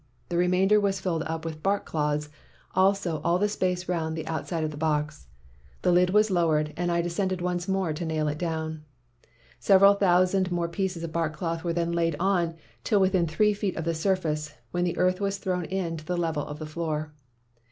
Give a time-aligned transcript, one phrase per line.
[0.29, 2.31] The remainder was filled up with bark cloths, as
[2.73, 5.27] also all the space round the out side of the box.
[5.83, 8.83] The lid was lowered, and I descended once more to nail it down.
[9.59, 13.75] Several thousand more pieces of bark cloth were then laid on till within three feet
[13.77, 17.13] of the surface, when earth was thrown in to the level of the floor.